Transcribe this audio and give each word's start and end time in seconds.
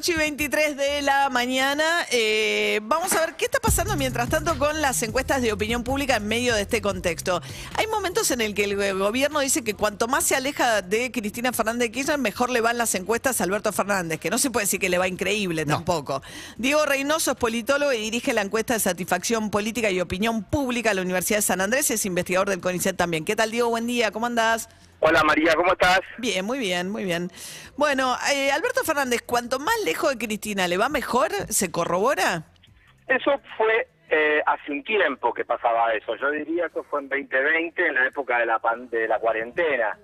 8 0.00 0.12
y 0.12 0.16
23 0.16 0.76
de 0.78 1.02
la 1.02 1.28
mañana. 1.28 1.84
Eh, 2.10 2.80
vamos 2.84 3.12
a 3.12 3.20
ver 3.20 3.34
qué 3.36 3.44
está 3.44 3.58
pasando 3.60 3.98
mientras 3.98 4.30
tanto 4.30 4.56
con 4.56 4.80
las 4.80 5.02
encuestas 5.02 5.42
de 5.42 5.52
opinión 5.52 5.84
pública 5.84 6.16
en 6.16 6.26
medio 6.26 6.54
de 6.54 6.62
este 6.62 6.80
contexto. 6.80 7.42
Hay 7.74 7.86
momentos 7.86 8.30
en 8.30 8.40
el 8.40 8.54
que 8.54 8.64
el 8.64 8.98
gobierno 8.98 9.40
dice 9.40 9.62
que 9.62 9.74
cuanto 9.74 10.08
más 10.08 10.24
se 10.24 10.36
aleja 10.36 10.80
de 10.80 11.12
Cristina 11.12 11.52
Fernández 11.52 11.88
de 11.88 11.92
Kirchner, 11.92 12.16
mejor 12.16 12.48
le 12.48 12.62
van 12.62 12.78
las 12.78 12.94
encuestas 12.94 13.42
a 13.42 13.44
Alberto 13.44 13.74
Fernández, 13.74 14.18
que 14.18 14.30
no 14.30 14.38
se 14.38 14.50
puede 14.50 14.64
decir 14.64 14.80
que 14.80 14.88
le 14.88 14.96
va 14.96 15.06
increíble 15.06 15.66
tampoco. 15.66 16.22
Diego 16.56 16.86
Reynoso 16.86 17.32
es 17.32 17.36
politólogo 17.36 17.92
y 17.92 17.98
dirige 17.98 18.32
la 18.32 18.40
encuesta 18.40 18.72
de 18.72 18.80
satisfacción 18.80 19.50
política 19.50 19.90
y 19.90 20.00
opinión 20.00 20.44
pública 20.44 20.92
a 20.92 20.94
la 20.94 21.02
Universidad 21.02 21.40
de 21.40 21.42
San 21.42 21.60
Andrés, 21.60 21.90
es 21.90 22.06
investigador 22.06 22.48
del 22.48 22.62
CONICET 22.62 22.96
también. 22.96 23.26
¿Qué 23.26 23.36
tal, 23.36 23.50
Diego? 23.50 23.68
Buen 23.68 23.86
día, 23.86 24.12
¿cómo 24.12 24.24
andás? 24.24 24.70
Hola 25.00 25.22
María, 25.24 25.54
¿cómo 25.54 25.72
estás? 25.72 26.00
Bien, 26.18 26.44
muy 26.44 26.58
bien, 26.58 26.90
muy 26.90 27.04
bien. 27.04 27.30
Bueno, 27.76 28.14
eh, 28.34 28.50
Alberto 28.52 28.84
Fernández, 28.84 29.22
cuanto 29.22 29.58
más 29.58 29.74
lejos 29.84 30.10
de 30.10 30.26
Cristina 30.26 30.68
le 30.68 30.76
va 30.76 30.88
mejor, 30.88 31.30
¿se 31.48 31.70
corrobora? 31.72 32.44
Eso 33.08 33.40
fue 33.56 33.88
eh, 34.10 34.42
hace 34.44 34.72
un 34.72 34.84
tiempo 34.84 35.32
que 35.32 35.44
pasaba 35.44 35.92
eso. 35.94 36.14
Yo 36.16 36.30
diría 36.30 36.68
que 36.68 36.82
fue 36.82 37.00
en 37.00 37.08
2020, 37.08 37.86
en 37.86 37.94
la 37.94 38.06
época 38.06 38.38
de 38.38 38.46
la, 38.46 38.58
pan- 38.58 38.90
de 38.90 39.08
la 39.08 39.18
cuarentena. 39.18 39.96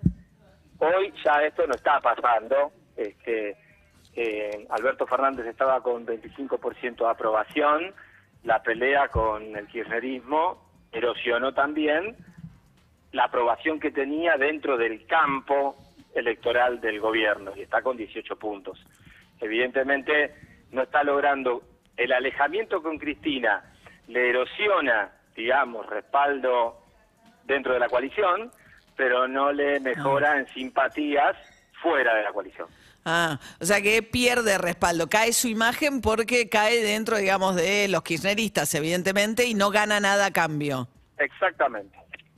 Hoy 0.79 1.13
ya 1.25 1.43
esto 1.43 1.67
no 1.67 1.75
está 1.75 2.01
pasando. 2.01 2.73
Este, 2.97 3.55
eh, 4.15 4.67
Alberto 4.71 5.07
Fernández 5.07 5.47
estaba 5.47 5.83
con 5.83 6.07
25% 6.07 6.97
de 6.97 7.09
aprobación. 7.11 7.95
La 8.45 8.63
pelea 8.63 9.09
con 9.09 9.55
el 9.57 9.67
kirchnerismo 9.67 10.71
erosionó 10.91 11.53
también 11.53 12.17
la 13.13 13.25
aprobación 13.25 13.81
que 13.81 13.91
tenía 13.91 14.37
dentro 14.37 14.77
del 14.77 15.07
campo 15.07 15.77
electoral 16.15 16.81
del 16.81 17.01
gobierno 17.01 17.53
y 17.57 17.63
está 17.63 17.83
con 17.83 17.97
18 17.97 18.37
puntos. 18.37 18.85
Evidentemente 19.41 20.35
no 20.73 20.83
está 20.83 21.03
logrando 21.05 21.63
el 21.97 22.13
alejamiento 22.13 22.83
con 22.83 22.99
Cristina, 22.99 23.73
le 24.09 24.31
erosiona, 24.31 25.13
digamos, 25.35 25.87
respaldo 25.87 26.83
dentro 27.45 27.75
de 27.75 27.81
la 27.81 27.89
coalición, 27.89 28.51
pero 28.97 29.29
no 29.29 29.53
le 29.53 29.81
mejora 29.81 30.39
en 30.39 30.47
simpatías 30.49 31.37
fuera 31.83 32.15
de 32.15 32.23
la 32.23 32.33
coalición. 32.33 32.69
Ah, 33.05 33.39
o 33.61 33.65
sea 33.65 33.81
que 33.81 34.03
pierde 34.03 34.59
respaldo, 34.59 35.09
cae 35.09 35.33
su 35.33 35.47
imagen 35.47 36.01
porque 36.01 36.49
cae 36.49 36.83
dentro, 36.83 37.17
digamos, 37.17 37.55
de 37.55 37.87
los 37.89 38.03
kirchneristas, 38.03 38.75
evidentemente, 38.75 39.45
y 39.45 39.55
no 39.55 39.71
gana 39.71 40.01
nada 40.01 40.27
a 40.27 40.33
cambio. 40.33 40.89
Exactamente. 41.19 41.97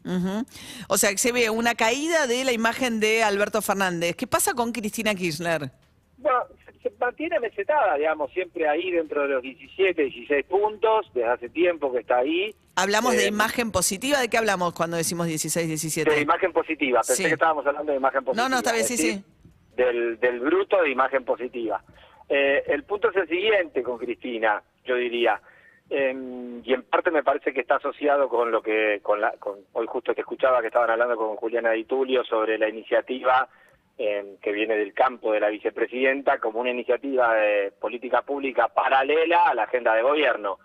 Ujú. 0.09 0.45
O 0.89 0.97
sea 0.97 1.11
que 1.11 1.19
se 1.19 1.33
ve 1.33 1.51
una 1.51 1.75
caída 1.75 2.27
de 2.27 2.45
la 2.45 2.53
imagen 2.53 2.99
de 2.99 3.23
Alberto 3.23 3.61
Fernández. 3.63 4.17
¿Qué 4.17 4.27
pasa 4.27 4.55
con 4.55 4.73
Cristina 4.73 5.15
Kirchner? 5.15 5.71
Bueno, 6.17 6.39
se, 6.83 6.91
mantiene 6.99 7.39
mesetada, 7.41 7.97
digamos, 7.97 8.33
siempre 8.33 8.67
ahí 8.69 8.91
dentro 8.91 9.23
de 9.23 9.29
los 9.29 9.43
17, 9.43 10.03
16 10.03 10.47
puntos, 10.47 11.11
desde 11.15 11.29
hace 11.29 11.49
tiempo 11.51 11.93
que 11.93 12.01
está 12.01 12.19
ahí. 12.19 12.55
Hablamos 12.75 13.13
de 13.17 13.25
Eh, 13.25 13.29
imagen 13.29 13.71
positiva, 13.71 14.19
¿de 14.21 14.29
qué 14.29 14.39
hablamos 14.39 14.73
cuando 14.73 14.97
decimos 14.97 15.27
16, 15.27 15.69
17? 15.69 16.11
De 16.11 16.21
imagen 16.23 16.53
positiva, 16.53 17.01
pensé 17.01 17.23
Sí. 17.23 17.25
que 17.25 17.35
estábamos 17.35 17.67
hablando 17.67 17.93
de 17.93 17.99
imagen 17.99 18.25
positiva. 18.25 18.49
No, 18.49 18.49
no, 18.49 18.59
está 18.59 18.73
bien, 18.73 18.85
sí, 18.87 18.97
decir, 18.97 19.15
sí. 19.17 19.25
Del, 19.77 20.19
del 20.19 20.41
bruto 20.41 20.81
de 20.83 20.91
imagen 20.91 21.25
positiva. 21.25 21.85
Eh, 22.29 22.63
el 22.69 22.85
punto 22.85 23.11
es 23.11 23.17
el 23.17 23.29
siguiente 23.29 23.83
con 23.83 23.99
Cristina, 23.99 24.63
yo 24.85 24.97
diría, 24.97 25.41
eh, 25.91 26.61
y 26.65 26.75
en 26.75 26.83
parte 26.83 27.11
me 27.11 27.23
parece 27.23 27.53
que 27.53 27.61
está 27.61 27.77
asociado 27.77 28.29
con 28.29 28.51
lo 28.51 28.63
que, 28.63 29.01
con 29.03 29.21
la, 29.21 29.33
con, 29.39 29.59
hoy 29.73 29.87
justo 29.87 30.15
te 30.15 30.21
escuchaba 30.21 30.61
que 30.61 30.67
estaban 30.67 30.91
hablando 30.91 31.17
con 31.17 31.37
Juliana 31.37 31.71
Di 31.71 31.85
Tulio 31.85 32.25
sobre 32.25 32.59
la 32.59 32.69
iniciativa 32.69 33.49
eh, 33.97 34.37
que 34.43 34.53
viene 34.53 34.77
del 34.77 34.93
campo 34.93 35.33
de 35.33 35.41
la 35.41 35.49
vicepresidenta 35.49 36.39
como 36.39 36.61
una 36.61 36.71
iniciativa 36.71 37.35
de 37.35 37.73
política 37.81 38.23
pública 38.23 38.69
paralela 38.69 39.49
a 39.49 39.55
la 39.55 39.65
agenda 39.65 39.95
de 39.95 40.03
gobierno. 40.03 40.59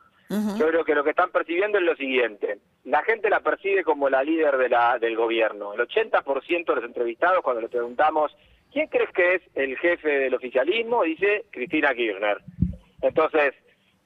Yo 0.57 0.67
creo 0.67 0.83
que 0.83 0.95
lo 0.95 1.03
que 1.03 1.11
están 1.11 1.29
percibiendo 1.29 1.77
es 1.77 1.83
lo 1.83 1.95
siguiente. 1.95 2.57
La 2.85 3.03
gente 3.03 3.29
la 3.29 3.41
percibe 3.41 3.83
como 3.83 4.09
la 4.09 4.23
líder 4.23 4.57
de 4.57 4.67
la, 4.67 4.97
del 4.97 5.15
gobierno. 5.15 5.75
El 5.75 5.81
80% 5.81 6.65
de 6.65 6.75
los 6.75 6.83
entrevistados, 6.85 7.43
cuando 7.43 7.61
le 7.61 7.69
preguntamos, 7.69 8.35
¿quién 8.71 8.87
crees 8.87 9.11
que 9.11 9.35
es 9.35 9.41
el 9.53 9.77
jefe 9.77 10.09
del 10.09 10.33
oficialismo? 10.33 11.03
Dice 11.03 11.45
Cristina 11.51 11.93
Kirchner. 11.93 12.39
Entonces, 13.03 13.53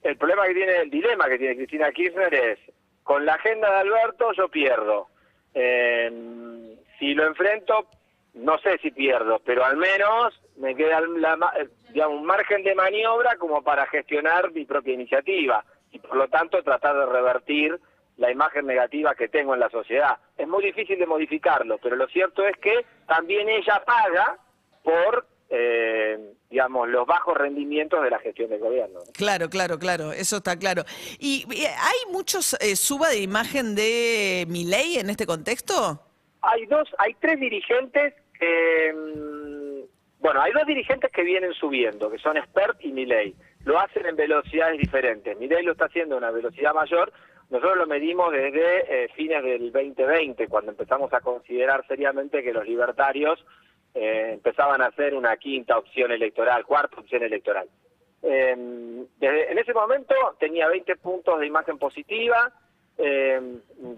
el 0.02 0.16
problema 0.16 0.46
que 0.46 0.54
tiene, 0.54 0.76
el 0.78 0.90
dilema 0.90 1.28
que 1.28 1.38
tiene 1.38 1.56
Cristina 1.56 1.92
Kirchner 1.92 2.32
es, 2.32 2.58
con 3.02 3.24
la 3.24 3.34
agenda 3.34 3.70
de 3.70 3.76
Alberto 3.78 4.32
yo 4.32 4.48
pierdo. 4.48 5.08
Eh, 5.54 6.76
si 6.98 7.14
lo 7.14 7.26
enfrento, 7.26 7.86
no 8.34 8.58
sé 8.58 8.78
si 8.78 8.90
pierdo, 8.90 9.40
pero 9.44 9.64
al 9.64 9.76
menos 9.76 10.40
me 10.56 10.74
queda 10.74 11.00
la 11.00 11.38
eh, 11.58 12.06
un 12.06 12.24
margen 12.24 12.62
de 12.62 12.74
maniobra 12.74 13.36
como 13.36 13.62
para 13.62 13.86
gestionar 13.86 14.52
mi 14.52 14.64
propia 14.64 14.94
iniciativa 14.94 15.64
y 15.90 15.98
por 15.98 16.16
lo 16.16 16.28
tanto 16.28 16.62
tratar 16.62 16.96
de 16.96 17.06
revertir 17.06 17.78
la 18.18 18.30
imagen 18.30 18.66
negativa 18.66 19.14
que 19.14 19.28
tengo 19.28 19.54
en 19.54 19.60
la 19.60 19.70
sociedad. 19.70 20.18
Es 20.36 20.46
muy 20.46 20.62
difícil 20.64 20.98
de 20.98 21.06
modificarlo, 21.06 21.78
pero 21.78 21.96
lo 21.96 22.08
cierto 22.08 22.46
es 22.46 22.56
que 22.58 22.84
también 23.06 23.48
ella 23.48 23.82
paga 23.86 24.36
por, 24.82 25.26
eh, 25.50 26.34
digamos, 26.50 26.88
los 26.88 27.06
bajos 27.06 27.36
rendimientos 27.36 28.02
de 28.02 28.10
la 28.10 28.18
gestión 28.18 28.50
del 28.50 28.60
gobierno. 28.60 29.00
¿no? 29.00 29.12
Claro, 29.12 29.48
claro, 29.48 29.78
claro, 29.78 30.12
eso 30.12 30.38
está 30.38 30.58
claro. 30.58 30.84
¿Y 31.18 31.44
hay 31.50 32.12
muchos 32.12 32.54
eh, 32.60 32.76
suba 32.76 33.08
de 33.08 33.20
imagen 33.20 33.74
de 33.74 34.46
Milei 34.48 34.98
en 34.98 35.10
este 35.10 35.26
contexto? 35.26 36.02
Hay 36.42 36.66
dos, 36.66 36.88
hay 36.98 37.14
tres 37.14 37.40
dirigentes 37.40 38.14
que, 38.38 38.92
mm, 38.94 40.20
bueno, 40.20 40.40
hay 40.40 40.52
dos 40.52 40.66
dirigentes 40.66 41.10
que 41.12 41.22
vienen 41.22 41.52
subiendo, 41.54 42.10
que 42.10 42.18
son 42.18 42.36
Spert 42.42 42.78
y 42.84 42.92
Milei. 42.92 43.34
Lo 43.64 43.78
hacen 43.78 44.06
en 44.06 44.16
velocidades 44.16 44.78
diferentes. 44.78 45.36
Milei 45.38 45.62
lo 45.62 45.72
está 45.72 45.86
haciendo 45.86 46.14
a 46.14 46.18
una 46.18 46.30
velocidad 46.30 46.74
mayor. 46.74 47.12
Nosotros 47.50 47.78
lo 47.78 47.86
medimos 47.86 48.32
desde 48.32 49.04
eh, 49.04 49.08
fines 49.16 49.42
del 49.42 49.72
2020, 49.72 50.46
cuando 50.48 50.70
empezamos 50.70 51.12
a 51.12 51.20
considerar 51.20 51.86
seriamente 51.86 52.42
que 52.42 52.52
los 52.52 52.66
libertarios 52.66 53.42
eh, 54.00 54.30
empezaban 54.34 54.80
a 54.80 54.86
hacer 54.86 55.14
una 55.14 55.36
quinta 55.36 55.76
opción 55.76 56.12
electoral, 56.12 56.64
cuarta 56.64 57.00
opción 57.00 57.22
electoral. 57.24 57.68
Eh, 58.22 58.54
desde- 59.18 59.52
en 59.52 59.58
ese 59.58 59.74
momento 59.74 60.14
tenía 60.38 60.68
20 60.68 60.96
puntos 60.96 61.40
de 61.40 61.46
imagen 61.46 61.78
positiva, 61.78 62.52
eh, 62.96 63.40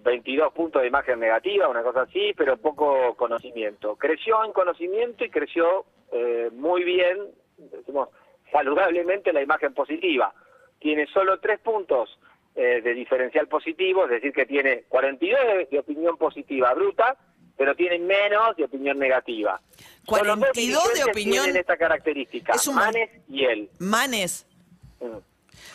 22 0.02 0.52
puntos 0.52 0.82
de 0.82 0.88
imagen 0.88 1.20
negativa, 1.20 1.68
una 1.68 1.82
cosa 1.82 2.02
así, 2.02 2.32
pero 2.36 2.56
poco 2.56 3.14
conocimiento. 3.16 3.96
Creció 3.96 4.42
en 4.44 4.52
conocimiento 4.52 5.24
y 5.24 5.30
creció 5.30 5.84
eh, 6.12 6.50
muy 6.52 6.82
bien, 6.82 7.18
decimos, 7.56 8.08
saludablemente 8.50 9.32
la 9.32 9.42
imagen 9.42 9.72
positiva. 9.74 10.32
Tiene 10.78 11.06
solo 11.06 11.38
tres 11.40 11.60
puntos 11.60 12.18
eh, 12.56 12.80
de 12.82 12.94
diferencial 12.94 13.46
positivo, 13.46 14.04
es 14.04 14.10
decir, 14.10 14.32
que 14.32 14.44
tiene 14.44 14.82
42 14.88 15.40
de, 15.46 15.66
de 15.70 15.78
opinión 15.78 16.16
positiva 16.16 16.74
bruta, 16.74 17.16
pero 17.60 17.74
tiene 17.74 17.98
menos 17.98 18.56
de 18.56 18.64
opinión 18.64 18.98
negativa. 18.98 19.60
Solo 20.08 20.34
dos 20.34 20.38
42 20.38 20.94
de 20.94 21.04
opinión- 21.04 21.44
tienen 21.44 21.60
esta 21.60 21.76
característica, 21.76 22.54
Es 22.54 22.66
un 22.66 22.76
Manes 22.76 23.10
y 23.28 23.44
él. 23.44 23.68
Manes. 23.78 24.46
Mm. 24.98 25.18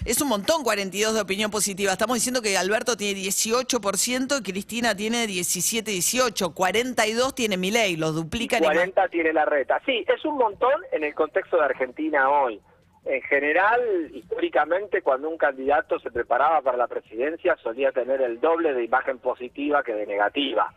Es 0.03 0.19
un 0.19 0.29
montón 0.29 0.63
42 0.63 1.13
de 1.13 1.21
opinión 1.21 1.51
positiva. 1.51 1.91
Estamos 1.91 2.15
diciendo 2.15 2.41
que 2.41 2.57
Alberto 2.57 2.97
tiene 2.97 3.19
18%, 3.19 4.41
Cristina 4.41 4.95
tiene 4.95 5.27
17, 5.27 5.91
18, 5.91 6.55
42 6.55 7.35
tiene 7.35 7.55
Milei, 7.55 7.97
los 7.97 8.15
duplican 8.15 8.63
y 8.63 8.65
40 8.65 9.07
tiene 9.09 9.31
la 9.31 9.45
reta. 9.45 9.79
Sí, 9.85 10.03
es 10.07 10.25
un 10.25 10.37
montón 10.37 10.81
en 10.91 11.03
el 11.03 11.13
contexto 11.13 11.57
de 11.57 11.65
Argentina 11.65 12.31
hoy. 12.31 12.59
En 13.05 13.21
general, 13.21 14.09
históricamente, 14.11 15.03
cuando 15.03 15.29
un 15.29 15.37
candidato 15.37 15.99
se 15.99 16.09
preparaba 16.09 16.63
para 16.63 16.77
la 16.77 16.87
presidencia, 16.87 17.55
solía 17.61 17.91
tener 17.91 18.23
el 18.23 18.39
doble 18.39 18.73
de 18.73 18.83
imagen 18.85 19.19
positiva 19.19 19.83
que 19.83 19.93
de 19.93 20.07
negativa. 20.07 20.73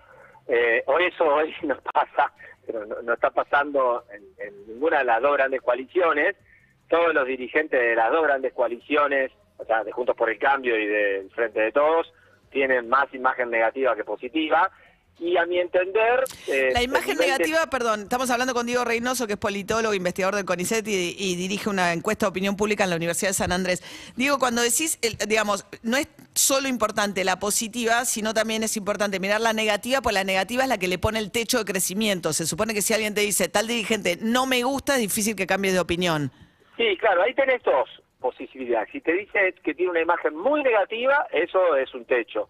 Eh, 0.48 0.82
eso 1.00 1.24
hoy 1.26 1.54
no 1.62 1.76
pasa, 1.80 2.32
pero 2.66 2.86
no, 2.86 3.02
no 3.02 3.14
está 3.14 3.30
pasando 3.30 4.04
en, 4.12 4.22
en 4.46 4.66
ninguna 4.66 4.98
de 4.98 5.04
las 5.04 5.22
dos 5.22 5.36
grandes 5.36 5.62
coaliciones. 5.62 6.36
Todos 6.88 7.14
los 7.14 7.26
dirigentes 7.26 7.78
de 7.78 7.94
las 7.94 8.10
dos 8.10 8.22
grandes 8.22 8.54
coaliciones, 8.54 9.30
o 9.58 9.64
sea, 9.64 9.84
de 9.84 9.92
Juntos 9.92 10.16
por 10.16 10.30
el 10.30 10.38
Cambio 10.38 10.76
y 10.78 10.86
del 10.86 11.30
Frente 11.30 11.60
de 11.60 11.72
Todos, 11.72 12.12
tienen 12.50 12.88
más 12.88 13.12
imagen 13.12 13.50
negativa 13.50 13.94
que 13.94 14.04
positiva. 14.04 14.70
Y 15.20 15.36
a 15.36 15.44
mi 15.46 15.58
entender... 15.58 16.24
eh, 16.46 16.70
La 16.72 16.82
imagen 16.82 17.16
negativa, 17.18 17.66
perdón, 17.68 18.02
estamos 18.02 18.30
hablando 18.30 18.54
con 18.54 18.66
Diego 18.66 18.84
Reynoso, 18.84 19.26
que 19.26 19.32
es 19.32 19.38
politólogo, 19.38 19.92
investigador 19.92 20.36
del 20.36 20.44
CONICET 20.44 20.86
y, 20.86 21.16
y 21.18 21.34
dirige 21.34 21.68
una 21.68 21.92
encuesta 21.92 22.26
de 22.26 22.30
opinión 22.30 22.56
pública 22.56 22.84
en 22.84 22.90
la 22.90 22.96
Universidad 22.96 23.30
de 23.30 23.34
San 23.34 23.50
Andrés. 23.50 23.82
Diego, 24.14 24.38
cuando 24.38 24.62
decís, 24.62 24.98
el- 25.02 25.16
digamos, 25.28 25.66
no 25.82 25.96
es 25.96 26.06
solo 26.34 26.68
importante 26.68 27.24
la 27.24 27.40
positiva, 27.40 28.04
sino 28.04 28.32
también 28.32 28.62
es 28.62 28.76
importante 28.76 29.18
mirar 29.18 29.40
la 29.40 29.52
negativa, 29.52 30.00
pues 30.02 30.14
la 30.14 30.22
negativa 30.22 30.62
es 30.62 30.68
la 30.68 30.78
que 30.78 30.86
le 30.86 30.98
pone 30.98 31.18
el 31.18 31.32
techo 31.32 31.58
de 31.58 31.64
crecimiento. 31.64 32.32
Se 32.32 32.46
supone 32.46 32.72
que 32.72 32.82
si 32.82 32.94
alguien 32.94 33.12
te 33.14 33.22
dice, 33.22 33.48
tal 33.48 33.66
dirigente 33.66 34.18
no 34.20 34.46
me 34.46 34.62
gusta, 34.62 34.94
es 34.94 35.00
difícil 35.00 35.34
que 35.34 35.48
cambies 35.48 35.74
de 35.74 35.80
opinión. 35.80 36.30
Sí, 36.76 36.96
claro, 37.00 37.22
ahí 37.22 37.34
tenés 37.34 37.60
dos 37.64 37.88
posibilidades. 38.20 38.88
Si 38.92 39.00
te 39.00 39.12
dice 39.14 39.52
que 39.64 39.74
tiene 39.74 39.90
una 39.90 40.00
imagen 40.02 40.36
muy 40.36 40.62
negativa, 40.62 41.26
eso 41.32 41.74
es 41.74 41.92
un 41.92 42.04
techo. 42.04 42.48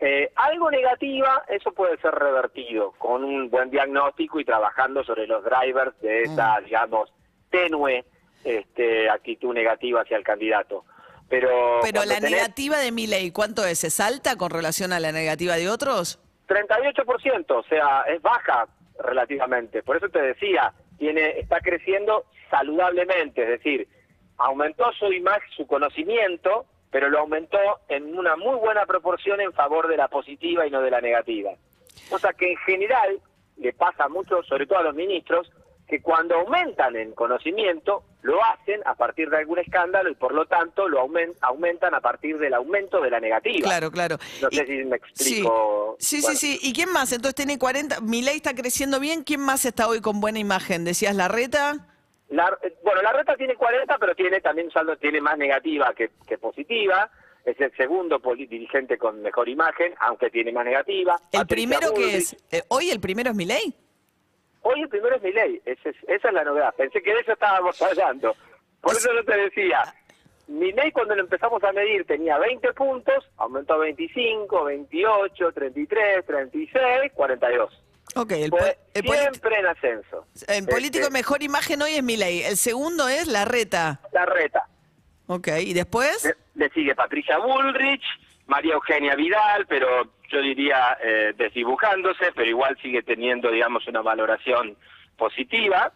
Eh, 0.00 0.30
algo 0.36 0.70
negativa, 0.70 1.44
eso 1.48 1.72
puede 1.72 1.96
ser 1.98 2.14
revertido 2.14 2.92
con 2.98 3.24
un 3.24 3.50
buen 3.50 3.68
diagnóstico 3.70 4.38
y 4.38 4.44
trabajando 4.44 5.02
sobre 5.02 5.26
los 5.26 5.42
drivers 5.44 6.00
de 6.00 6.22
esa, 6.22 6.60
digamos, 6.64 7.12
tenue 7.50 8.04
este, 8.44 9.10
actitud 9.10 9.52
negativa 9.52 10.02
hacia 10.02 10.16
el 10.16 10.22
candidato. 10.22 10.84
Pero, 11.28 11.80
Pero 11.82 12.04
la 12.04 12.14
tenés 12.14 12.30
negativa 12.30 12.78
de 12.78 12.92
Milei, 12.92 13.32
¿cuánto 13.32 13.64
es? 13.64 13.82
¿Es 13.82 13.98
alta 13.98 14.36
con 14.36 14.50
relación 14.50 14.92
a 14.92 15.00
la 15.00 15.10
negativa 15.10 15.56
de 15.56 15.68
otros? 15.68 16.20
38%, 16.46 17.44
o 17.50 17.62
sea, 17.64 18.02
es 18.02 18.22
baja 18.22 18.68
relativamente. 19.00 19.82
Por 19.82 19.96
eso 19.96 20.08
te 20.08 20.22
decía, 20.22 20.72
tiene 20.96 21.40
está 21.40 21.60
creciendo 21.60 22.24
saludablemente, 22.50 23.42
es 23.42 23.48
decir, 23.48 23.88
aumentó 24.38 24.90
su 24.92 25.12
imagen, 25.12 25.50
su 25.56 25.66
conocimiento, 25.66 26.66
pero 26.90 27.08
lo 27.10 27.18
aumentó 27.20 27.58
en 27.88 28.16
una 28.18 28.36
muy 28.36 28.56
buena 28.56 28.86
proporción 28.86 29.40
en 29.40 29.52
favor 29.52 29.88
de 29.88 29.96
la 29.96 30.08
positiva 30.08 30.66
y 30.66 30.70
no 30.70 30.80
de 30.80 30.90
la 30.90 31.00
negativa. 31.00 31.52
Cosa 32.08 32.32
que 32.32 32.52
en 32.52 32.56
general 32.58 33.20
le 33.58 33.72
pasa 33.72 34.08
mucho, 34.08 34.42
sobre 34.44 34.66
todo 34.66 34.78
a 34.78 34.82
los 34.84 34.94
ministros, 34.94 35.50
que 35.86 36.02
cuando 36.02 36.34
aumentan 36.36 36.96
en 36.96 37.12
conocimiento, 37.12 38.04
lo 38.20 38.44
hacen 38.44 38.80
a 38.84 38.94
partir 38.94 39.30
de 39.30 39.38
algún 39.38 39.58
escándalo 39.58 40.10
y 40.10 40.14
por 40.14 40.34
lo 40.34 40.44
tanto 40.44 40.86
lo 40.86 41.00
aumen- 41.00 41.34
aumentan 41.40 41.94
a 41.94 42.00
partir 42.00 42.36
del 42.38 42.52
aumento 42.52 43.00
de 43.00 43.10
la 43.10 43.20
negativa. 43.20 43.66
Claro, 43.66 43.90
claro. 43.90 44.18
No 44.42 44.48
sé 44.50 44.64
Y- 44.64 44.66
si 44.66 44.84
me 44.84 44.96
explico. 44.96 45.96
sí, 45.98 46.20
Bueno. 46.20 46.36
sí, 46.38 46.58
sí. 46.58 46.68
¿Y 46.68 46.74
quién 46.74 46.92
más? 46.92 47.10
Entonces 47.12 47.34
tiene 47.36 47.58
40. 47.58 48.00
Milei 48.02 48.36
está 48.36 48.54
creciendo 48.54 49.00
bien. 49.00 49.24
¿Quién 49.24 49.40
más 49.40 49.64
está 49.64 49.88
hoy 49.88 50.00
con 50.02 50.20
buena 50.20 50.38
imagen? 50.38 50.84
¿Decías 50.84 51.16
la 51.16 51.28
reta? 51.28 51.86
La, 52.28 52.56
bueno, 52.82 53.00
la 53.02 53.12
reta 53.12 53.36
tiene 53.36 53.54
40, 53.54 53.96
pero 53.98 54.14
tiene 54.14 54.40
también 54.40 54.70
saldo, 54.70 54.96
tiene 54.96 55.20
más 55.20 55.38
negativa 55.38 55.92
que, 55.94 56.10
que 56.26 56.36
positiva. 56.38 57.10
Es 57.44 57.58
el 57.60 57.74
segundo 57.76 58.18
dirigente 58.36 58.98
con 58.98 59.22
mejor 59.22 59.48
imagen, 59.48 59.94
aunque 60.00 60.28
tiene 60.28 60.52
más 60.52 60.66
negativa. 60.66 61.18
¿El 61.32 61.40
Patricia 61.40 61.46
primero 61.78 61.94
que 61.94 62.16
es? 62.16 62.36
eh, 62.52 62.62
¿Hoy 62.68 62.90
el 62.90 63.00
primero 63.00 63.30
es 63.30 63.36
Milei? 63.36 63.74
Hoy 64.62 64.82
el 64.82 64.88
primero 64.90 65.16
es 65.16 65.22
Milei, 65.22 65.62
ese 65.64 65.88
es- 65.90 65.96
esa 66.08 66.28
es 66.28 66.34
la 66.34 66.44
novedad. 66.44 66.74
Pensé 66.76 67.00
que 67.00 67.14
de 67.14 67.20
eso 67.20 67.32
estábamos 67.32 67.80
hablando. 67.82 68.34
Por 68.82 68.92
eso 68.92 69.08
yo 69.14 69.24
te 69.24 69.36
decía, 69.38 69.82
Milei 70.48 70.92
cuando 70.92 71.14
lo 71.14 71.22
empezamos 71.22 71.62
a 71.64 71.72
medir 71.72 72.04
tenía 72.04 72.36
20 72.38 72.74
puntos, 72.74 73.24
aumentó 73.38 73.74
a 73.74 73.78
25, 73.78 74.64
28, 74.64 75.52
33, 75.52 76.26
36, 76.26 77.12
42. 77.14 77.82
Ok, 78.18 78.32
el, 78.32 78.50
el 78.94 79.04
siempre 79.04 79.60
en 79.60 79.66
ascenso. 79.66 80.26
el 80.48 80.66
político 80.66 81.04
Este, 81.04 81.12
mejor 81.12 81.40
imagen 81.40 81.80
hoy 81.82 81.92
es 81.92 82.02
Milei. 82.02 82.42
El 82.42 82.56
segundo 82.56 83.06
es 83.08 83.28
la 83.28 83.44
reta. 83.44 84.00
La 84.12 84.26
reta. 84.26 84.66
Ok, 85.28 85.48
¿y 85.60 85.72
después? 85.72 86.24
Le, 86.24 86.64
le 86.66 86.70
sigue 86.70 86.96
Patricia 86.96 87.38
Bullrich, 87.38 88.02
María 88.46 88.74
Eugenia 88.74 89.14
Vidal, 89.14 89.66
pero 89.68 90.10
yo 90.30 90.40
diría 90.40 90.98
eh, 91.00 91.32
desdibujándose, 91.36 92.32
pero 92.34 92.48
igual 92.48 92.76
sigue 92.82 93.04
teniendo, 93.04 93.52
digamos, 93.52 93.86
una 93.86 94.02
valoración 94.02 94.76
positiva. 95.16 95.92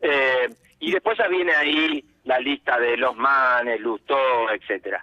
Eh, 0.00 0.48
y 0.78 0.92
después 0.92 1.18
ya 1.18 1.26
viene 1.26 1.54
ahí 1.56 2.04
la 2.22 2.38
lista 2.38 2.78
de 2.78 2.96
los 2.96 3.16
Manes, 3.16 3.80
Lustó, 3.80 4.48
etcétera. 4.52 5.02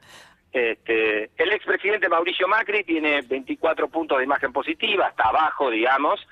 Este, 0.53 1.31
el 1.37 1.51
expresidente 1.51 2.07
Mauricio 2.07 2.47
Macri 2.47 2.83
tiene 2.85 3.21
24 3.23 3.89
puntos 3.89 4.17
de 4.19 4.23
imagen 4.23 4.53
positiva, 4.53 5.07
está 5.09 5.29
abajo, 5.29 5.69
digamos, 5.69 6.25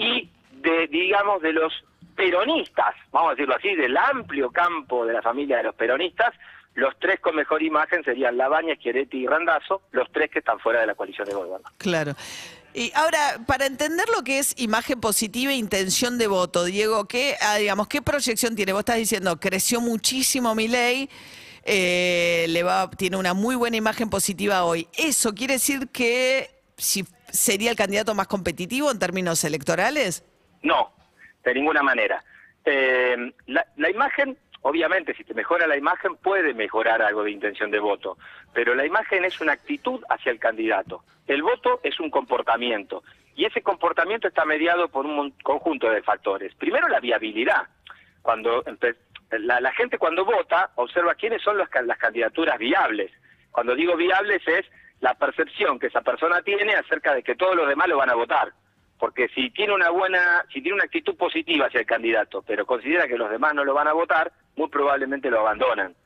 y 0.00 0.30
de, 0.62 0.86
digamos, 0.88 1.42
de 1.42 1.52
los 1.52 1.72
peronistas, 2.16 2.94
vamos 3.12 3.28
a 3.28 3.34
decirlo 3.34 3.54
así, 3.54 3.74
del 3.76 3.96
amplio 3.96 4.50
campo 4.50 5.04
de 5.04 5.12
la 5.12 5.22
familia 5.22 5.58
de 5.58 5.64
los 5.64 5.74
peronistas, 5.74 6.34
los 6.74 6.98
tres 6.98 7.20
con 7.20 7.36
mejor 7.36 7.62
imagen 7.62 8.02
serían 8.02 8.36
Labaña, 8.36 8.74
Schiaretti 8.76 9.18
y 9.18 9.26
Randazzo, 9.26 9.82
los 9.92 10.10
tres 10.10 10.30
que 10.30 10.38
están 10.38 10.58
fuera 10.58 10.80
de 10.80 10.86
la 10.86 10.94
coalición 10.94 11.28
de 11.28 11.34
gobierno. 11.34 11.68
Claro. 11.76 12.14
Y 12.72 12.92
ahora, 12.94 13.40
para 13.46 13.66
entender 13.66 14.08
lo 14.08 14.22
que 14.22 14.38
es 14.38 14.54
imagen 14.58 15.00
positiva 15.00 15.52
e 15.52 15.56
intención 15.56 16.16
de 16.16 16.28
voto, 16.28 16.64
Diego, 16.64 17.06
¿qué, 17.06 17.36
ah, 17.40 17.56
digamos, 17.56 17.88
¿qué 17.88 18.00
proyección 18.00 18.54
tiene? 18.54 18.72
Vos 18.72 18.80
estás 18.80 18.96
diciendo, 18.96 19.38
creció 19.38 19.80
muchísimo 19.80 20.54
mi 20.54 20.68
ley, 20.68 21.10
le 21.66 22.62
va, 22.62 22.88
tiene 22.90 23.16
una 23.16 23.34
muy 23.34 23.56
buena 23.56 23.76
imagen 23.76 24.08
positiva 24.08 24.64
hoy. 24.64 24.88
¿Eso 24.96 25.34
quiere 25.34 25.54
decir 25.54 25.88
que 25.88 26.48
si 26.76 27.04
sería 27.32 27.70
el 27.70 27.76
candidato 27.76 28.14
más 28.14 28.26
competitivo 28.26 28.90
en 28.90 28.98
términos 28.98 29.42
electorales? 29.44 30.24
No, 30.62 30.92
de 31.44 31.54
ninguna 31.54 31.82
manera. 31.82 32.22
Eh, 32.64 33.32
la, 33.46 33.90
imagen, 33.90 34.36
obviamente, 34.62 35.14
si 35.14 35.24
te 35.24 35.34
mejora 35.34 35.66
la 35.66 35.76
imagen, 35.76 36.16
puede 36.16 36.54
mejorar 36.54 37.02
algo 37.02 37.24
de 37.24 37.30
intención 37.30 37.70
de 37.70 37.78
voto, 37.78 38.18
pero 38.52 38.74
la 38.74 38.84
imagen 38.86 39.24
es 39.24 39.40
una 39.40 39.52
actitud 39.52 40.02
hacia 40.08 40.32
el 40.32 40.38
candidato. 40.38 41.04
El 41.26 41.42
voto 41.42 41.80
es 41.82 41.98
un 42.00 42.10
comportamiento, 42.10 43.02
y 43.34 43.44
ese 43.44 43.62
comportamiento 43.62 44.28
está 44.28 44.44
mediado 44.44 44.88
por 44.88 45.06
un 45.06 45.30
conjunto 45.42 45.88
de 45.88 46.02
factores. 46.02 46.54
Primero, 46.56 46.88
la 46.88 47.00
viabilidad. 47.00 47.68
Cuando 48.22 48.62
la, 49.30 49.60
la 49.60 49.72
gente 49.72 49.96
cuando 49.96 50.24
vota 50.26 50.70
observa 50.74 51.14
quiénes 51.14 51.40
son 51.40 51.56
las 51.56 51.68
candidaturas 51.98 52.58
viables. 52.58 53.10
Cuando 53.50 53.74
digo 53.74 53.96
viables 53.96 54.46
es 54.46 54.66
la 55.00 55.14
percepción 55.14 55.78
que 55.78 55.88
esa 55.88 56.02
persona 56.02 56.42
tiene 56.42 56.74
acerca 56.74 57.14
de 57.14 57.22
que 57.22 57.34
todos 57.34 57.56
los 57.56 57.68
demás 57.68 57.88
lo 57.88 57.96
van 57.98 58.10
a 58.10 58.14
votar 58.14 58.52
porque 59.00 59.28
si 59.34 59.50
tiene 59.50 59.72
una 59.74 59.88
buena, 59.88 60.44
si 60.52 60.60
tiene 60.60 60.74
una 60.74 60.84
actitud 60.84 61.16
positiva 61.16 61.66
hacia 61.66 61.80
el 61.80 61.86
candidato, 61.86 62.42
pero 62.46 62.66
considera 62.66 63.08
que 63.08 63.16
los 63.16 63.30
demás 63.30 63.54
no 63.54 63.64
lo 63.64 63.72
van 63.72 63.88
a 63.88 63.94
votar, 63.94 64.30
muy 64.56 64.68
probablemente 64.68 65.30
lo 65.30 65.40
abandonan. 65.40 65.96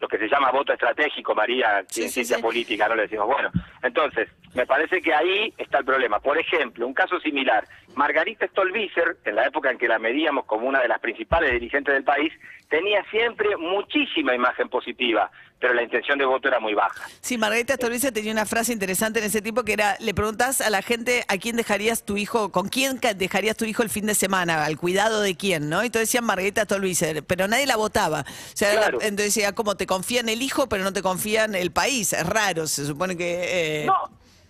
Lo 0.00 0.08
que 0.08 0.18
se 0.18 0.28
llama 0.28 0.50
voto 0.50 0.72
estratégico, 0.72 1.34
María, 1.34 1.84
Sí, 1.88 2.02
en 2.02 2.08
sí, 2.08 2.14
ciencia 2.14 2.36
sí. 2.36 2.42
política, 2.42 2.88
no 2.88 2.96
le 2.96 3.02
decimos. 3.02 3.26
Bueno, 3.26 3.50
entonces, 3.82 4.28
me 4.54 4.66
parece 4.66 5.00
que 5.00 5.14
ahí 5.14 5.54
está 5.56 5.78
el 5.78 5.84
problema. 5.84 6.18
Por 6.18 6.36
ejemplo, 6.36 6.84
un 6.86 6.94
caso 6.94 7.20
similar, 7.20 7.64
Margarita 7.94 8.46
Stolbizer, 8.46 9.16
en 9.24 9.34
la 9.34 9.46
época 9.46 9.70
en 9.70 9.78
que 9.78 9.88
la 9.88 9.98
medíamos 9.98 10.44
como 10.46 10.66
una 10.68 10.80
de 10.80 10.88
las 10.88 11.00
principales 11.00 11.52
dirigentes 11.52 11.92
del 11.92 12.04
país, 12.04 12.32
tenía 12.68 13.04
siempre 13.10 13.56
muchísima 13.56 14.34
imagen 14.34 14.68
positiva, 14.68 15.30
pero 15.58 15.74
la 15.74 15.82
intención 15.82 16.16
de 16.18 16.24
voto 16.24 16.48
era 16.48 16.60
muy 16.60 16.72
baja. 16.72 17.06
Sí, 17.20 17.36
Margarita 17.36 17.74
Stolbizer 17.74 18.12
tenía 18.12 18.32
una 18.32 18.46
frase 18.46 18.72
interesante 18.72 19.18
en 19.18 19.26
ese 19.26 19.42
tipo 19.42 19.64
que 19.64 19.72
era, 19.72 19.96
le 19.98 20.14
preguntás 20.14 20.60
a 20.60 20.70
la 20.70 20.80
gente 20.82 21.24
a 21.28 21.36
quién 21.36 21.56
dejarías 21.56 22.04
tu 22.04 22.16
hijo, 22.16 22.50
con 22.52 22.68
quién 22.68 22.98
dejarías 23.16 23.56
tu 23.56 23.64
hijo 23.64 23.82
el 23.82 23.90
fin 23.90 24.06
de 24.06 24.14
semana, 24.14 24.64
al 24.64 24.76
cuidado 24.78 25.20
de 25.20 25.36
quién, 25.36 25.68
¿no? 25.68 25.82
Y 25.84 25.90
todos 25.90 26.02
decían 26.06 26.24
Margarita 26.24 26.62
Stolbizer, 26.62 27.24
pero 27.24 27.48
nadie 27.48 27.66
la 27.66 27.76
votaba. 27.76 28.20
O 28.20 28.56
sea, 28.56 28.70
Claro. 28.72 28.98
la- 29.00 29.06
entonces 29.06 29.34
decía, 29.34 29.52
como 29.52 29.76
te 29.76 29.86
confían 29.86 30.28
el 30.28 30.40
hijo, 30.42 30.68
pero 30.68 30.84
no 30.84 30.92
te 30.92 31.02
confían 31.02 31.54
el 31.56 31.72
país. 31.72 32.12
Es 32.12 32.26
raro, 32.26 32.66
se 32.68 32.86
supone 32.86 33.16
que... 33.16 33.82
eh, 33.82 33.86
No, 33.86 33.96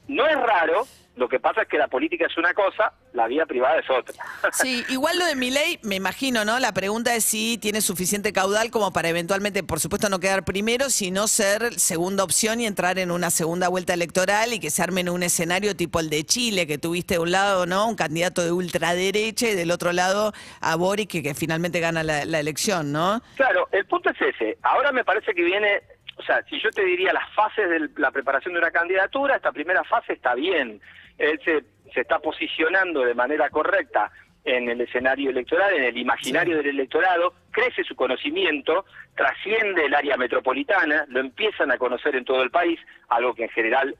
no 0.08 0.26
es 0.28 0.36
raro. 0.36 0.86
Lo 1.20 1.28
que 1.28 1.38
pasa 1.38 1.60
es 1.60 1.68
que 1.68 1.76
la 1.76 1.86
política 1.86 2.24
es 2.24 2.38
una 2.38 2.54
cosa, 2.54 2.94
la 3.12 3.26
vida 3.26 3.44
privada 3.44 3.78
es 3.78 3.90
otra. 3.90 4.14
Sí, 4.52 4.82
igual 4.88 5.18
lo 5.18 5.26
de 5.26 5.36
mi 5.36 5.50
ley, 5.50 5.78
me 5.82 5.96
imagino, 5.96 6.46
¿no? 6.46 6.58
La 6.58 6.72
pregunta 6.72 7.14
es 7.14 7.26
si 7.26 7.58
tiene 7.58 7.82
suficiente 7.82 8.32
caudal 8.32 8.70
como 8.70 8.90
para 8.94 9.10
eventualmente, 9.10 9.62
por 9.62 9.80
supuesto, 9.80 10.08
no 10.08 10.18
quedar 10.18 10.46
primero, 10.46 10.88
sino 10.88 11.28
ser 11.28 11.78
segunda 11.78 12.24
opción 12.24 12.58
y 12.62 12.66
entrar 12.66 12.98
en 12.98 13.10
una 13.10 13.28
segunda 13.28 13.68
vuelta 13.68 13.92
electoral 13.92 14.54
y 14.54 14.60
que 14.60 14.70
se 14.70 14.82
arme 14.82 15.02
en 15.02 15.10
un 15.10 15.22
escenario 15.22 15.76
tipo 15.76 16.00
el 16.00 16.08
de 16.08 16.24
Chile, 16.24 16.66
que 16.66 16.78
tuviste 16.78 17.14
de 17.14 17.20
un 17.20 17.32
lado, 17.32 17.66
¿no? 17.66 17.86
Un 17.86 17.96
candidato 17.96 18.42
de 18.42 18.52
ultraderecha 18.52 19.46
y 19.46 19.54
del 19.54 19.72
otro 19.72 19.92
lado 19.92 20.32
a 20.62 20.74
Boric, 20.76 21.10
que, 21.10 21.22
que 21.22 21.34
finalmente 21.34 21.80
gana 21.80 22.02
la, 22.02 22.24
la 22.24 22.40
elección, 22.40 22.92
¿no? 22.92 23.20
Claro, 23.36 23.68
el 23.72 23.84
punto 23.84 24.08
es 24.08 24.22
ese. 24.22 24.56
Ahora 24.62 24.90
me 24.90 25.04
parece 25.04 25.34
que 25.34 25.42
viene, 25.42 25.82
o 26.20 26.22
sea, 26.22 26.42
si 26.48 26.60
yo 26.60 26.70
te 26.70 26.84
diría 26.84 27.14
las 27.14 27.32
fases 27.34 27.68
de 27.68 27.88
la 27.96 28.10
preparación 28.10 28.52
de 28.52 28.60
una 28.60 28.70
candidatura, 28.70 29.36
esta 29.36 29.52
primera 29.52 29.82
fase 29.84 30.12
está 30.12 30.34
bien. 30.34 30.78
Él 31.16 31.40
se, 31.42 31.64
se 31.94 32.02
está 32.02 32.18
posicionando 32.18 33.00
de 33.00 33.14
manera 33.14 33.48
correcta 33.48 34.12
en 34.44 34.68
el 34.68 34.82
escenario 34.82 35.30
electoral, 35.30 35.72
en 35.74 35.84
el 35.84 35.96
imaginario 35.96 36.58
del 36.58 36.66
electorado, 36.68 37.32
crece 37.50 37.84
su 37.84 37.94
conocimiento, 37.96 38.84
trasciende 39.14 39.86
el 39.86 39.94
área 39.94 40.16
metropolitana, 40.18 41.06
lo 41.08 41.20
empiezan 41.20 41.70
a 41.70 41.78
conocer 41.78 42.14
en 42.16 42.24
todo 42.26 42.42
el 42.42 42.50
país, 42.50 42.78
algo 43.08 43.34
que 43.34 43.44
en 43.44 43.50
general 43.50 43.96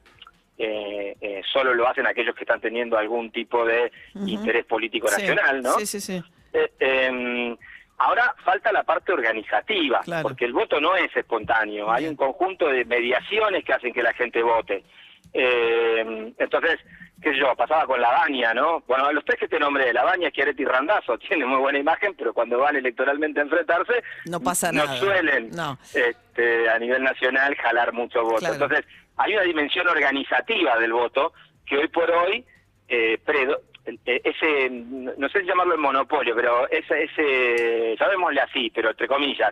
eh, 0.59 1.15
eh, 1.21 1.41
solo 1.51 1.73
lo 1.73 1.87
hacen 1.87 2.05
aquellos 2.05 2.35
que 2.35 2.43
están 2.43 2.61
teniendo 2.61 2.97
algún 2.97 3.31
tipo 3.31 3.65
de 3.65 3.91
interés 4.25 4.65
político 4.65 5.07
Sí, 5.07 5.21
nacional, 5.21 5.63
¿no? 5.63 5.73
Sí, 5.79 5.85
sí, 5.87 5.99
sí. 5.99 6.23
Eh, 6.53 6.71
eh, 6.79 7.55
ahora 8.05 8.33
falta 8.43 8.71
la 8.71 8.83
parte 8.83 9.11
organizativa, 9.13 9.99
Claro. 10.01 10.23
porque 10.23 10.45
el 10.45 10.53
voto 10.53 10.79
no 10.79 10.95
es 10.95 11.15
espontáneo, 11.15 11.91
hay 11.91 12.07
un 12.07 12.15
conjunto 12.15 12.67
de 12.67 12.85
mediaciones 12.85 13.63
que 13.63 13.73
hacen 13.73 13.93
que 13.93 14.03
la 14.03 14.13
gente 14.13 14.41
vote. 14.41 14.83
Eh, 15.33 16.33
entonces, 16.37 16.79
qué 17.21 17.31
sé 17.31 17.37
yo, 17.39 17.55
pasaba 17.55 17.85
con 17.85 18.01
Lavagna, 18.01 18.53
¿no? 18.53 18.81
Bueno, 18.87 19.11
los 19.13 19.23
tres 19.23 19.39
que 19.39 19.47
te 19.47 19.59
nombré, 19.59 19.93
Lavagna, 19.93 20.29
Schiaretti 20.29 20.63
y 20.63 20.65
Randazzo, 20.65 21.17
tienen 21.27 21.47
muy 21.47 21.59
buena 21.59 21.79
imagen, 21.79 22.13
pero 22.17 22.33
cuando 22.33 22.57
van 22.59 22.75
electoralmente 22.75 23.39
a 23.39 23.43
enfrentarse, 23.43 24.03
No 24.25 24.39
pasa 24.39 24.71
no 24.71 24.85
nada. 24.85 24.97
suelen 24.97 25.49
No. 25.51 25.77
este, 25.93 26.69
a 26.69 26.77
nivel 26.79 27.03
nacional 27.03 27.55
jalar 27.55 27.93
mucho 27.93 28.23
voto. 28.23 28.37
Claro. 28.39 28.53
Entonces, 28.55 28.85
hay 29.17 29.33
una 29.33 29.43
dimensión 29.43 29.87
organizativa 29.87 30.77
del 30.79 30.93
voto 30.93 31.33
que 31.65 31.77
hoy 31.77 31.87
por 31.87 32.09
hoy, 32.11 32.45
eh, 32.89 33.17
predo- 33.25 33.61
eh, 33.61 33.70
ese, 34.05 34.69
no 34.69 35.27
sé 35.29 35.39
si 35.41 35.47
llamarlo 35.47 35.73
el 35.73 35.79
monopolio, 35.79 36.35
pero 36.35 36.69
ese, 36.69 37.03
ese, 37.03 37.95
llamémosle 37.99 38.41
así, 38.41 38.69
pero 38.73 38.91
entre 38.91 39.07
comillas, 39.07 39.51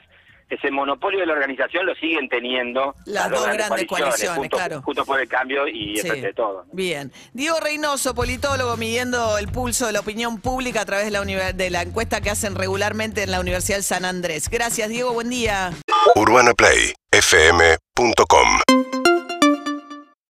ese 0.50 0.72
monopolio 0.72 1.20
de 1.20 1.28
la 1.28 1.34
organización 1.34 1.86
lo 1.86 1.94
siguen 1.96 2.28
teniendo 2.28 2.96
Las 3.06 3.30
dos 3.30 3.46
grandes 3.46 3.86
coaliciones, 3.86 4.36
junto, 4.38 4.58
claro. 4.58 4.82
junto 4.82 5.06
por 5.06 5.20
el 5.20 5.28
cambio 5.30 5.68
y 5.68 5.98
Sí. 5.98 6.08
frente 6.08 6.26
de 6.28 6.34
todo. 6.34 6.66
Bien. 6.72 7.12
Diego 7.34 7.60
Reynoso, 7.60 8.16
politólogo, 8.16 8.76
midiendo 8.76 9.38
el 9.38 9.48
pulso 9.50 9.86
de 9.86 9.92
la 9.94 10.00
opinión 10.00 10.42
pública 10.42 10.82
a 10.82 10.86
través 10.86 11.06
de 11.06 11.12
la, 11.12 11.24
de 11.54 11.70
la 11.70 11.84
encuesta 11.84 12.22
que 12.22 12.32
hacen 12.32 12.56
regularmente 12.56 13.22
en 13.22 13.30
la 13.30 13.40
Universidad 13.40 13.78
de 13.78 13.84
San 13.84 14.06
Andrés. 14.06 14.50
Gracias, 14.50 14.90
Diego. 14.90 15.14
Buen 15.14 15.30
día. 15.30 15.70
UrbanaPlayFM.com 16.16 19.09